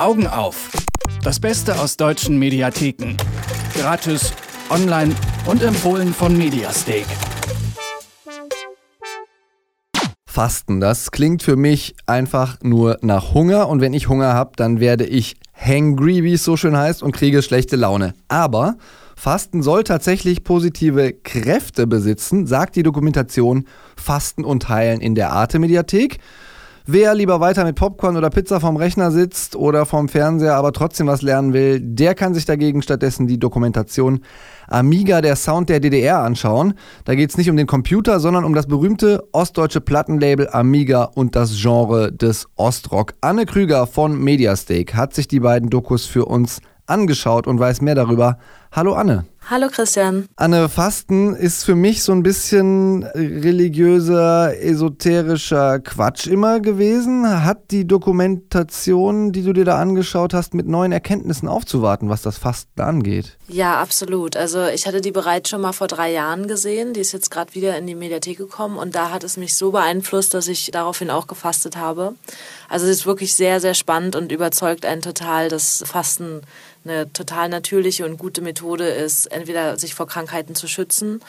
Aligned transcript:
Augen 0.00 0.26
auf. 0.26 0.70
Das 1.22 1.38
Beste 1.38 1.78
aus 1.78 1.98
deutschen 1.98 2.38
Mediatheken. 2.38 3.18
Gratis, 3.74 4.32
online 4.70 5.14
und 5.44 5.62
empfohlen 5.62 6.14
von 6.14 6.38
Mediastake. 6.38 7.04
Fasten, 10.26 10.80
das 10.80 11.10
klingt 11.10 11.42
für 11.42 11.56
mich 11.56 11.96
einfach 12.06 12.56
nur 12.62 12.96
nach 13.02 13.34
Hunger 13.34 13.68
und 13.68 13.82
wenn 13.82 13.92
ich 13.92 14.08
Hunger 14.08 14.32
habe, 14.32 14.52
dann 14.56 14.80
werde 14.80 15.04
ich 15.04 15.36
hangry, 15.52 16.24
wie 16.24 16.32
es 16.32 16.44
so 16.44 16.56
schön 16.56 16.78
heißt, 16.78 17.02
und 17.02 17.12
kriege 17.12 17.42
schlechte 17.42 17.76
Laune. 17.76 18.14
Aber 18.28 18.78
Fasten 19.16 19.62
soll 19.62 19.84
tatsächlich 19.84 20.44
positive 20.44 21.12
Kräfte 21.12 21.86
besitzen, 21.86 22.46
sagt 22.46 22.76
die 22.76 22.82
Dokumentation 22.82 23.66
Fasten 23.96 24.46
und 24.46 24.70
Heilen 24.70 25.02
in 25.02 25.14
der 25.14 25.32
Arte-Mediathek. 25.32 26.20
Wer 26.86 27.14
lieber 27.14 27.40
weiter 27.40 27.64
mit 27.64 27.76
Popcorn 27.76 28.16
oder 28.16 28.30
Pizza 28.30 28.58
vom 28.58 28.76
Rechner 28.76 29.10
sitzt 29.10 29.54
oder 29.54 29.84
vom 29.84 30.08
Fernseher, 30.08 30.54
aber 30.54 30.72
trotzdem 30.72 31.06
was 31.06 31.20
lernen 31.20 31.52
will, 31.52 31.78
der 31.78 32.14
kann 32.14 32.32
sich 32.32 32.46
dagegen 32.46 32.80
stattdessen 32.80 33.26
die 33.26 33.38
Dokumentation 33.38 34.20
Amiga, 34.66 35.20
der 35.20 35.36
Sound 35.36 35.68
der 35.68 35.80
DDR 35.80 36.20
anschauen. 36.20 36.74
Da 37.04 37.14
geht 37.14 37.30
es 37.30 37.36
nicht 37.36 37.50
um 37.50 37.56
den 37.56 37.66
Computer, 37.66 38.18
sondern 38.18 38.44
um 38.44 38.54
das 38.54 38.66
berühmte 38.66 39.28
ostdeutsche 39.32 39.82
Plattenlabel 39.82 40.48
Amiga 40.50 41.04
und 41.04 41.36
das 41.36 41.54
Genre 41.60 42.12
des 42.12 42.48
Ostrock. 42.56 43.12
Anne 43.20 43.44
Krüger 43.44 43.86
von 43.86 44.18
Mediastake 44.18 44.96
hat 44.96 45.12
sich 45.14 45.28
die 45.28 45.40
beiden 45.40 45.68
Dokus 45.68 46.06
für 46.06 46.24
uns 46.24 46.60
angeschaut 46.86 47.46
und 47.46 47.60
weiß 47.60 47.82
mehr 47.82 47.94
darüber. 47.94 48.38
Hallo 48.72 48.94
Anne. 48.94 49.26
Hallo 49.50 49.66
Christian. 49.66 50.28
Anne, 50.36 50.68
Fasten 50.68 51.34
ist 51.34 51.64
für 51.64 51.74
mich 51.74 52.04
so 52.04 52.12
ein 52.12 52.22
bisschen 52.22 53.02
religiöser, 53.02 54.56
esoterischer 54.56 55.80
Quatsch 55.80 56.28
immer 56.28 56.60
gewesen. 56.60 57.28
Hat 57.44 57.72
die 57.72 57.84
Dokumentation, 57.84 59.32
die 59.32 59.42
du 59.42 59.52
dir 59.52 59.64
da 59.64 59.76
angeschaut 59.80 60.34
hast, 60.34 60.54
mit 60.54 60.68
neuen 60.68 60.92
Erkenntnissen 60.92 61.48
aufzuwarten, 61.48 62.08
was 62.08 62.22
das 62.22 62.38
Fasten 62.38 62.80
angeht? 62.80 63.38
Ja, 63.48 63.80
absolut. 63.80 64.36
Also 64.36 64.66
ich 64.66 64.86
hatte 64.86 65.00
die 65.00 65.10
bereits 65.10 65.50
schon 65.50 65.62
mal 65.62 65.72
vor 65.72 65.88
drei 65.88 66.12
Jahren 66.12 66.46
gesehen. 66.46 66.94
Die 66.94 67.00
ist 67.00 67.10
jetzt 67.10 67.32
gerade 67.32 67.52
wieder 67.56 67.76
in 67.76 67.88
die 67.88 67.96
Mediathek 67.96 68.38
gekommen 68.38 68.78
und 68.78 68.94
da 68.94 69.10
hat 69.10 69.24
es 69.24 69.36
mich 69.36 69.56
so 69.56 69.72
beeinflusst, 69.72 70.32
dass 70.32 70.46
ich 70.46 70.70
daraufhin 70.70 71.10
auch 71.10 71.26
gefastet 71.26 71.76
habe. 71.76 72.14
Also 72.68 72.86
es 72.86 72.98
ist 72.98 73.06
wirklich 73.06 73.34
sehr, 73.34 73.58
sehr 73.58 73.74
spannend 73.74 74.14
und 74.14 74.30
überzeugt 74.30 74.86
einen 74.86 75.02
total, 75.02 75.48
dass 75.48 75.82
Fasten 75.84 76.42
eine 76.84 77.12
total 77.12 77.48
natürliche 77.48 78.06
und 78.06 78.16
gute 78.16 78.40
Methode 78.40 78.88
ist, 78.88 79.26
entweder 79.40 79.78
sich 79.78 79.94
vor 79.94 80.06
Krankheiten 80.06 80.54
zu 80.54 80.68
schützen 80.68 81.20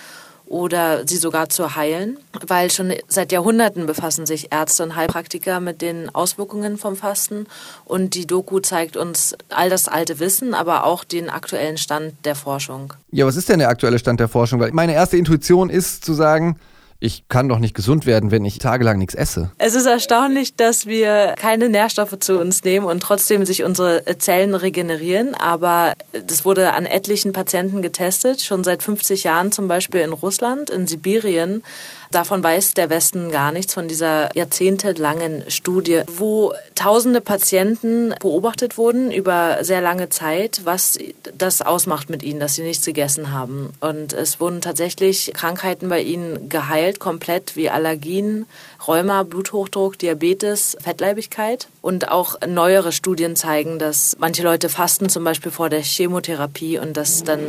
oder 0.52 1.08
sie 1.08 1.16
sogar 1.16 1.48
zu 1.48 1.76
heilen, 1.76 2.18
weil 2.46 2.70
schon 2.70 2.94
seit 3.08 3.32
Jahrhunderten 3.32 3.86
befassen 3.86 4.26
sich 4.26 4.52
Ärzte 4.52 4.84
und 4.84 4.98
Heilpraktiker 4.98 5.62
mit 5.62 5.82
den 5.82 6.14
Auswirkungen 6.14 6.78
vom 6.78 6.98
Fasten 6.98 7.48
und 7.86 8.16
die 8.16 8.28
Doku 8.28 8.60
zeigt 8.60 8.98
uns 8.98 9.34
all 9.48 9.70
das 9.70 9.88
alte 9.88 10.20
Wissen, 10.20 10.54
aber 10.54 10.84
auch 10.84 11.06
den 11.06 11.30
aktuellen 11.30 11.78
Stand 11.78 12.14
der 12.26 12.36
Forschung. 12.36 12.94
Ja, 13.12 13.26
was 13.26 13.38
ist 13.38 13.48
denn 13.48 13.60
der 13.60 13.70
aktuelle 13.70 13.98
Stand 13.98 14.20
der 14.20 14.28
Forschung? 14.28 14.60
Weil 14.60 14.72
meine 14.74 14.94
erste 14.94 15.16
Intuition 15.16 15.70
ist 15.70 16.04
zu 16.04 16.14
sagen, 16.14 16.60
ich 17.04 17.28
kann 17.28 17.50
doch 17.50 17.58
nicht 17.58 17.74
gesund 17.74 18.06
werden, 18.06 18.30
wenn 18.30 18.46
ich 18.46 18.60
tagelang 18.60 19.00
nichts 19.00 19.16
esse. 19.16 19.52
Es 19.58 19.74
ist 19.74 19.88
erstaunlich, 19.88 20.56
dass 20.56 20.86
wir 20.86 21.34
keine 21.36 21.68
Nährstoffe 21.68 22.20
zu 22.20 22.40
uns 22.40 22.64
nehmen 22.64 22.86
und 22.86 23.02
trotzdem 23.02 23.44
sich 23.44 23.64
unsere 23.64 24.04
Zellen 24.20 24.54
regenerieren. 24.54 25.34
Aber 25.34 25.94
das 26.28 26.46
wurde 26.46 26.74
an 26.74 26.86
etlichen 26.86 27.34
Patienten 27.34 27.82
getestet, 27.82 28.42
schon 28.42 28.64
seit 28.64 28.84
50 28.84 29.24
Jahren 29.24 29.52
zum 29.52 29.68
Beispiel 29.68 30.02
in 30.02 30.14
Russland, 30.14 30.70
in 30.70 30.86
Sibirien 30.86 31.64
Davon 32.12 32.44
weiß 32.44 32.74
der 32.74 32.90
Westen 32.90 33.32
gar 33.32 33.54
nichts, 33.54 33.74
von 33.74 33.88
dieser 33.88 34.36
jahrzehntelangen 34.36 35.50
Studie, 35.50 36.02
wo 36.08 36.54
tausende 36.76 37.22
Patienten 37.22 38.14
beobachtet 38.20 38.78
wurden 38.78 39.12
über 39.12 39.60
sehr 39.62 39.80
lange 39.80 40.10
Zeit, 40.10 40.62
was 40.66 40.98
das 41.38 41.62
ausmacht 41.62 42.10
mit 42.10 42.22
ihnen, 42.22 42.42
dass 42.42 42.56
sie 42.56 42.64
nichts 42.64 42.86
gegessen 42.86 43.32
haben. 43.32 43.72
Und 43.80 44.12
es 44.12 44.42
wurden 44.42 44.60
tatsächlich 44.60 45.32
Krankheiten 45.34 45.88
bei 45.88 46.02
ihnen 46.02 46.50
geheilt, 46.50 47.00
komplett 47.00 47.56
wie 47.56 47.70
Allergien, 47.70 48.46
Rheuma, 48.88 49.24
Bluthochdruck, 49.24 49.98
Diabetes, 49.98 50.76
Fettleibigkeit. 50.82 51.68
Und 51.82 52.10
auch 52.12 52.36
neuere 52.46 52.92
Studien 52.92 53.36
zeigen, 53.36 53.80
dass 53.80 54.18
manche 54.20 54.44
Leute 54.44 54.70
fasten 54.70 55.10
zum 55.10 55.24
Beispiel 55.24 55.52
vor 55.52 55.70
der 55.70 55.82
Chemotherapie 55.82 56.78
und 56.78 56.98
dass 56.98 57.24
dann 57.24 57.40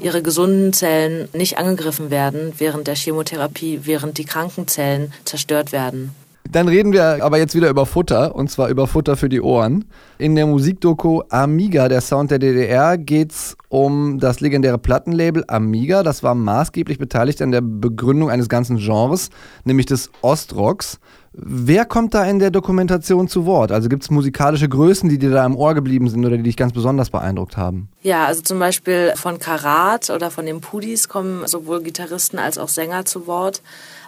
ihre 0.00 0.22
gesunden 0.22 0.72
Zellen 0.72 1.28
nicht 1.32 1.58
angegriffen 1.58 2.10
werden 2.10 2.52
während 2.58 2.86
der 2.86 2.94
Chemotherapie, 2.94 3.80
während 3.82 4.11
die 4.12 4.24
kranken 4.24 4.68
Zellen 4.68 5.12
zerstört 5.24 5.72
werden. 5.72 6.14
Dann 6.50 6.68
reden 6.68 6.92
wir 6.92 7.24
aber 7.24 7.38
jetzt 7.38 7.54
wieder 7.54 7.70
über 7.70 7.86
Futter 7.86 8.34
und 8.34 8.50
zwar 8.50 8.68
über 8.68 8.86
Futter 8.86 9.16
für 9.16 9.28
die 9.28 9.40
Ohren. 9.40 9.84
In 10.18 10.34
der 10.34 10.46
Musikdoku 10.46 11.22
Amiga, 11.30 11.88
der 11.88 12.00
Sound 12.00 12.30
der 12.30 12.38
DDR, 12.38 12.98
geht 12.98 13.32
es 13.32 13.56
um 13.72 14.18
das 14.18 14.40
legendäre 14.40 14.76
Plattenlabel 14.76 15.44
Amiga. 15.48 16.02
Das 16.02 16.22
war 16.22 16.34
maßgeblich 16.34 16.98
beteiligt 16.98 17.40
an 17.40 17.52
der 17.52 17.62
Begründung 17.62 18.28
eines 18.28 18.50
ganzen 18.50 18.76
Genres, 18.76 19.30
nämlich 19.64 19.86
des 19.86 20.10
Ostrocks. 20.20 21.00
Wer 21.32 21.86
kommt 21.86 22.12
da 22.12 22.24
in 22.24 22.38
der 22.38 22.50
Dokumentation 22.50 23.26
zu 23.26 23.46
Wort? 23.46 23.72
Also 23.72 23.88
gibt 23.88 24.02
es 24.02 24.10
musikalische 24.10 24.68
Größen, 24.68 25.08
die 25.08 25.16
dir 25.16 25.30
da 25.30 25.46
im 25.46 25.56
Ohr 25.56 25.72
geblieben 25.72 26.10
sind 26.10 26.26
oder 26.26 26.36
die 26.36 26.42
dich 26.42 26.58
ganz 26.58 26.74
besonders 26.74 27.08
beeindruckt 27.08 27.56
haben? 27.56 27.88
Ja, 28.02 28.26
also 28.26 28.42
zum 28.42 28.58
Beispiel 28.58 29.14
von 29.16 29.38
Karat 29.38 30.10
oder 30.10 30.30
von 30.30 30.44
den 30.44 30.60
Pudis 30.60 31.08
kommen 31.08 31.46
sowohl 31.46 31.82
Gitarristen 31.82 32.38
als 32.38 32.58
auch 32.58 32.68
Sänger 32.68 33.06
zu 33.06 33.26
Wort. 33.26 33.62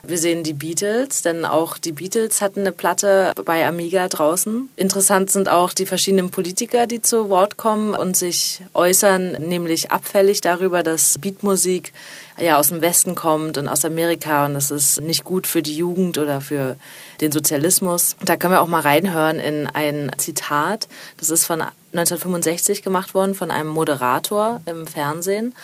Wir 0.06 0.19
sehen 0.19 0.42
die 0.42 0.53
Beatles, 0.53 1.22
denn 1.22 1.47
auch 1.47 1.78
die 1.78 1.92
Beatles 1.92 2.42
hatten 2.42 2.60
eine 2.60 2.72
Platte 2.72 3.32
bei 3.47 3.66
Amiga 3.66 4.06
draußen. 4.08 4.69
Interessant 4.76 5.30
sind 5.30 5.48
auch 5.48 5.72
die 5.72 5.86
verschiedenen 5.86 6.28
Politiker, 6.28 6.86
die 6.86 7.00
zu 7.00 7.30
Wort 7.30 7.56
kommen 7.56 7.94
und 7.94 8.16
sich 8.16 8.60
äußern, 8.74 9.36
nämlich 9.54 9.91
abfällig 9.91 10.41
darüber, 10.41 10.82
dass 10.82 11.19
Beatmusik 11.19 11.92
ja 12.38 12.59
aus 12.59 12.69
dem 12.69 12.81
Westen 12.81 13.15
kommt 13.15 13.56
und 13.56 13.69
aus 13.69 13.84
Amerika 13.84 14.47
und 14.47 14.54
das 14.54 14.70
ist 14.70 15.00
nicht 15.00 15.25
gut 15.25 15.47
für 15.47 15.62
die 15.62 15.76
Jugend 15.76 16.19
oder 16.19 16.41
für 16.41 16.76
den 17.20 17.32
Sozialismus. 17.32 18.16
Da 18.25 18.37
können 18.37 18.54
wir 18.54 18.60
auch 18.60 18.69
mal 18.69 18.81
reinhören 18.81 19.38
in 19.38 19.66
ein 19.66 20.10
Zitat. 20.19 20.88
Das 21.19 21.31
ist 21.31 21.44
von 21.44 21.62
1965 21.92 22.82
gemacht 22.82 23.15
worden 23.15 23.34
von 23.34 23.50
einem 23.50 23.69
Moderator 23.69 24.60
im 24.66 24.87
Fernsehen 24.87 25.54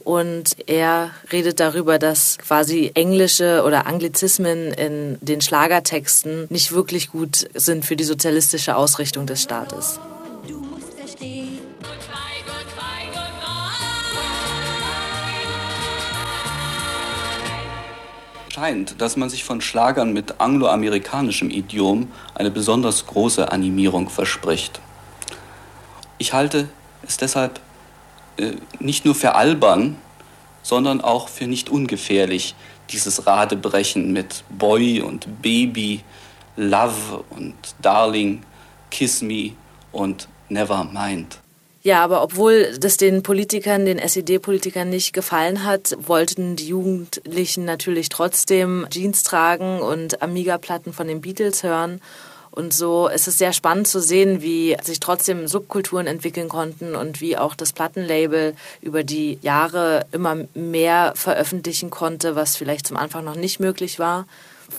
und 0.00 0.56
er 0.66 1.10
redet 1.30 1.60
darüber, 1.60 1.98
dass 1.98 2.38
quasi 2.38 2.90
englische 2.94 3.62
oder 3.64 3.86
Anglizismen 3.86 4.72
in 4.72 5.18
den 5.20 5.40
Schlagertexten 5.40 6.46
nicht 6.50 6.72
wirklich 6.72 7.10
gut 7.12 7.48
sind 7.54 7.84
für 7.84 7.94
die 7.94 8.04
sozialistische 8.04 8.74
Ausrichtung 8.76 9.26
des 9.26 9.42
Staates. 9.42 10.00
Scheint, 18.58 19.00
dass 19.00 19.16
man 19.16 19.30
sich 19.30 19.44
von 19.44 19.60
Schlagern 19.60 20.12
mit 20.12 20.40
angloamerikanischem 20.40 21.48
Idiom 21.48 22.10
eine 22.34 22.50
besonders 22.50 23.06
große 23.06 23.52
Animierung 23.52 24.10
verspricht. 24.10 24.80
Ich 26.18 26.32
halte 26.32 26.68
es 27.02 27.18
deshalb 27.18 27.60
äh, 28.36 28.54
nicht 28.80 29.04
nur 29.04 29.14
für 29.14 29.36
albern, 29.36 29.96
sondern 30.62 31.00
auch 31.00 31.28
für 31.28 31.46
nicht 31.46 31.70
ungefährlich, 31.70 32.56
dieses 32.90 33.28
Radebrechen 33.28 34.12
mit 34.12 34.42
Boy 34.50 35.02
und 35.02 35.40
Baby, 35.40 36.02
Love 36.56 37.24
und 37.30 37.54
Darling, 37.80 38.42
Kiss 38.90 39.22
Me 39.22 39.52
und 39.92 40.28
Never 40.48 40.82
Mind. 40.82 41.38
Ja, 41.82 42.02
aber 42.02 42.22
obwohl 42.22 42.76
das 42.78 42.96
den 42.96 43.22
Politikern, 43.22 43.86
den 43.86 43.98
SED-Politikern 43.98 44.90
nicht 44.90 45.12
gefallen 45.12 45.64
hat, 45.64 45.96
wollten 46.00 46.56
die 46.56 46.68
Jugendlichen 46.68 47.64
natürlich 47.64 48.08
trotzdem 48.08 48.86
Jeans 48.90 49.22
tragen 49.22 49.80
und 49.80 50.20
Amiga-Platten 50.20 50.92
von 50.92 51.06
den 51.06 51.20
Beatles 51.20 51.62
hören. 51.62 52.00
Und 52.50 52.74
so 52.74 53.06
ist 53.06 53.28
es 53.28 53.38
sehr 53.38 53.52
spannend 53.52 53.86
zu 53.86 54.00
sehen, 54.00 54.42
wie 54.42 54.76
sich 54.82 54.98
trotzdem 54.98 55.46
Subkulturen 55.46 56.08
entwickeln 56.08 56.48
konnten 56.48 56.96
und 56.96 57.20
wie 57.20 57.36
auch 57.36 57.54
das 57.54 57.72
Plattenlabel 57.72 58.54
über 58.80 59.04
die 59.04 59.38
Jahre 59.42 60.06
immer 60.10 60.38
mehr 60.54 61.12
veröffentlichen 61.14 61.90
konnte, 61.90 62.34
was 62.34 62.56
vielleicht 62.56 62.88
zum 62.88 62.96
Anfang 62.96 63.24
noch 63.24 63.36
nicht 63.36 63.60
möglich 63.60 64.00
war. 64.00 64.26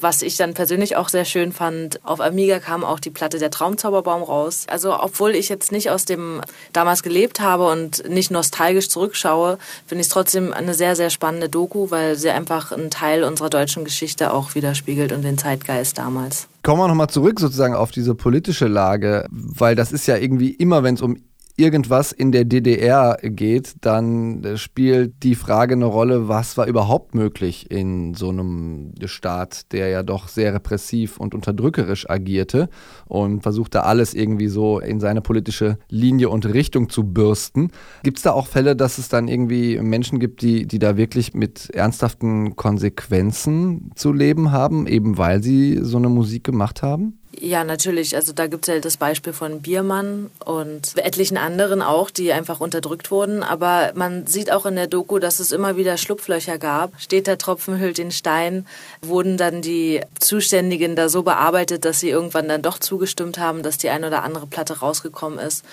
Was 0.02 0.22
ich 0.22 0.38
dann 0.38 0.54
persönlich 0.54 0.96
auch 0.96 1.10
sehr 1.10 1.26
schön 1.26 1.52
fand, 1.52 2.00
auf 2.06 2.22
Amiga 2.22 2.60
kam 2.60 2.84
auch 2.84 3.00
die 3.00 3.10
Platte 3.10 3.40
Der 3.40 3.52
Traumzauberbaum 3.52 4.24
raus. 4.24 4.66
Also 4.70 4.98
obwohl 5.00 5.32
ich 5.32 5.50
jetzt 5.50 5.72
nicht 5.72 5.90
aus 5.90 6.06
dem 6.06 6.42
damals 6.74 7.04
gelebt 7.04 7.40
habe 7.40 7.70
und 7.70 8.08
nicht 8.08 8.32
nostalgisch 8.32 8.90
zurückschaue, 8.90 9.58
finde 9.88 10.02
ich 10.02 10.08
es 10.08 10.14
trotzdem 10.14 10.54
eine 10.54 10.74
sehr, 10.74 10.96
sehr 10.96 11.10
spannende 11.10 11.50
Doku, 11.50 11.92
weil 11.92 12.16
sie 12.16 12.30
einfach 12.30 12.72
einen 12.72 12.92
Teil 12.92 13.24
unserer 13.24 13.50
deutschen 13.50 13.84
Geschichte 13.84 14.32
auch 14.32 14.56
widerspiegelt 14.56 15.12
und 15.12 15.24
den 15.24 15.38
Zeitgeist 15.38 15.98
damals. 15.98 16.48
Kommen 16.62 16.82
wir 16.82 16.88
nochmal 16.88 17.10
zurück 17.10 17.40
sozusagen 17.40 17.74
auf 17.74 17.92
diese 17.92 18.16
politische 18.16 18.68
Lage, 18.68 19.26
weil 19.32 19.76
das 19.76 19.92
ist 19.92 20.08
ja 20.08 20.18
irgendwie 20.18 20.52
immer, 20.52 20.84
wenn 20.84 20.96
es 20.96 21.02
um 21.02 21.18
irgendwas 21.60 22.12
in 22.12 22.32
der 22.32 22.46
DDR 22.46 23.18
geht, 23.22 23.76
dann 23.82 24.56
spielt 24.56 25.24
die 25.24 25.36
Frage 25.36 25.74
eine 25.74 25.86
Rolle, 25.86 26.28
was 26.28 26.58
war 26.58 26.68
überhaupt 26.68 27.14
möglich 27.14 27.70
in 27.70 28.14
so 28.14 28.30
einem 28.30 28.94
Staat, 29.06 29.72
der 29.74 29.90
ja 29.90 30.04
doch 30.04 30.28
sehr 30.28 30.54
repressiv 30.54 31.18
und 31.18 31.36
unterdrückerisch 31.36 32.10
agierte 32.10 32.70
und 33.06 33.44
versuchte 33.44 33.84
alles 33.84 34.14
irgendwie 34.14 34.48
so 34.48 34.80
in 34.80 35.00
seine 35.00 35.22
politische 35.22 35.78
Linie 35.90 36.30
und 36.30 36.46
Richtung 36.46 36.90
zu 36.90 37.04
bürsten. 37.04 37.72
Gibt 38.04 38.18
es 38.18 38.24
da 38.24 38.32
auch 38.32 38.48
Fälle, 38.48 38.76
dass 38.76 38.98
es 38.98 39.10
dann 39.10 39.28
irgendwie 39.28 39.78
Menschen 39.80 40.20
gibt, 40.20 40.42
die, 40.42 40.66
die 40.66 40.80
da 40.80 40.98
wirklich 40.98 41.34
mit 41.34 41.70
ernsthaften 41.72 42.56
Konsequenzen 42.56 43.92
zu 43.96 44.14
leben 44.14 44.52
haben, 44.52 44.88
eben 44.88 45.18
weil 45.18 45.44
sie 45.44 45.80
so 45.82 45.98
eine 45.98 46.10
Musik 46.10 46.44
gemacht 46.44 46.82
haben? 46.82 47.19
Ja, 47.32 47.64
natürlich. 47.64 48.16
Also 48.16 48.34
da 48.34 48.48
gibt 48.48 48.68
es 48.68 48.74
ja 48.74 48.80
das 48.82 48.98
Beispiel 48.98 49.34
von 49.34 49.62
Biermann 49.62 50.32
und 50.44 50.98
etlichen 50.98 51.38
anderen 51.38 51.82
auch, 51.82 52.10
die 52.10 52.34
einfach 52.34 52.60
unterdrückt 52.60 53.12
wurden. 53.12 53.44
Aber 53.44 53.92
man 53.94 54.26
sieht 54.26 54.52
auch 54.52 54.66
in 54.66 54.76
der 54.76 54.88
Doku, 54.88 55.20
dass 55.20 55.40
es 55.40 55.52
immer 55.52 55.78
wieder 55.78 55.98
Schlupflöcher 55.98 56.58
gab. 56.58 57.00
Steht 57.00 57.28
der 57.28 57.38
Tropfen 57.38 57.80
hüllt 57.80 58.00
den 58.00 58.12
Stein, 58.12 58.66
wurden 59.02 59.38
dann 59.38 59.62
die 59.62 60.02
Zuständigen 60.20 60.96
da 60.96 61.08
so 61.08 61.22
bearbeitet, 61.22 61.86
dass 61.86 62.00
sie 62.00 62.10
irgendwann 62.10 62.48
dann 62.50 62.64
doch 62.64 62.80
zugestimmt 62.80 63.38
haben, 63.38 63.62
dass 63.62 63.78
die 63.78 63.90
eine 63.90 64.08
oder 64.08 64.24
andere 64.24 64.48
Platte 64.48 64.80
rausgekommen 64.80 65.38
ist. 65.40 65.64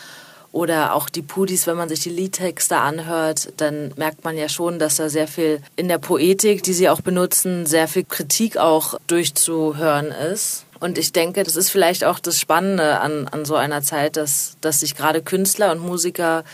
Oder 0.52 0.94
auch 0.94 1.08
die 1.08 1.22
Pudis, 1.22 1.66
wenn 1.66 1.76
man 1.76 1.88
sich 1.88 2.00
die 2.00 2.10
Liedtexte 2.10 2.76
anhört, 2.76 3.52
dann 3.56 3.92
merkt 3.96 4.24
man 4.24 4.36
ja 4.36 4.48
schon, 4.48 4.78
dass 4.78 4.96
da 4.96 5.08
sehr 5.08 5.28
viel 5.28 5.60
in 5.74 5.88
der 5.88 5.98
Poetik, 5.98 6.62
die 6.62 6.72
sie 6.72 6.88
auch 6.88 7.00
benutzen, 7.00 7.66
sehr 7.66 7.88
viel 7.88 8.04
Kritik 8.04 8.56
auch 8.56 8.94
durchzuhören 9.06 10.06
ist. 10.32 10.65
Und 10.80 10.98
ich 10.98 11.12
denke, 11.12 11.42
das 11.42 11.56
ist 11.56 11.70
vielleicht 11.70 12.04
auch 12.04 12.18
das 12.18 12.38
Spannende 12.38 13.00
an, 13.00 13.28
an 13.28 13.44
so 13.44 13.54
einer 13.54 13.82
Zeit, 13.82 14.16
dass, 14.16 14.56
dass 14.60 14.80
sich 14.80 14.94
gerade 14.96 15.22
Künstler 15.22 15.72
und 15.72 15.80
Musiker 15.80 16.44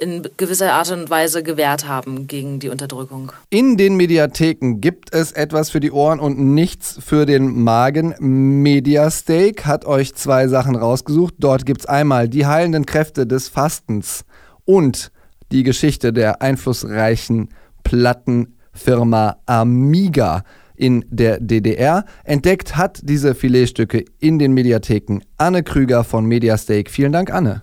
in 0.00 0.26
gewisser 0.38 0.72
Art 0.72 0.90
und 0.90 1.10
Weise 1.10 1.42
gewehrt 1.42 1.86
haben 1.86 2.26
gegen 2.26 2.58
die 2.58 2.70
Unterdrückung. 2.70 3.32
In 3.50 3.76
den 3.76 3.96
Mediatheken 3.96 4.80
gibt 4.80 5.12
es 5.12 5.32
etwas 5.32 5.70
für 5.70 5.80
die 5.80 5.92
Ohren 5.92 6.20
und 6.20 6.38
nichts 6.38 6.98
für 7.04 7.26
den 7.26 7.62
Magen. 7.62 8.14
Mediasteak 8.18 9.66
hat 9.66 9.84
euch 9.84 10.14
zwei 10.14 10.48
Sachen 10.48 10.74
rausgesucht. 10.74 11.34
Dort 11.38 11.66
gibt 11.66 11.82
es 11.82 11.86
einmal 11.86 12.28
die 12.28 12.46
heilenden 12.46 12.86
Kräfte 12.86 13.26
des 13.26 13.48
Fastens 13.48 14.24
und 14.64 15.12
die 15.52 15.64
Geschichte 15.64 16.12
der 16.12 16.40
einflussreichen 16.40 17.50
Plattenfirma 17.84 19.36
Amiga 19.44 20.44
in 20.80 21.04
der 21.10 21.38
DDR. 21.38 22.04
Entdeckt 22.24 22.76
hat 22.76 23.00
diese 23.02 23.34
Filetstücke 23.34 24.04
in 24.18 24.38
den 24.38 24.52
Mediatheken 24.52 25.20
Anne 25.36 25.62
Krüger 25.62 26.04
von 26.04 26.24
Mediasteak. 26.24 26.90
Vielen 26.90 27.12
Dank, 27.12 27.30
Anne. 27.30 27.62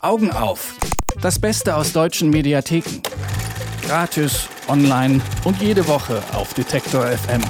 Augen 0.00 0.30
auf. 0.30 0.74
Das 1.22 1.38
Beste 1.38 1.76
aus 1.76 1.92
deutschen 1.92 2.30
Mediatheken. 2.30 3.00
Gratis, 3.86 4.48
online 4.68 5.20
und 5.44 5.62
jede 5.62 5.86
Woche 5.86 6.20
auf 6.32 6.54
Detektor 6.54 7.06
FM. 7.06 7.42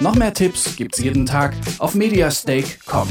Noch 0.00 0.14
mehr 0.14 0.32
Tipps 0.32 0.76
gibt's 0.76 0.98
jeden 0.98 1.26
Tag 1.26 1.54
auf 1.78 1.94
mediastake.com. 1.94 3.08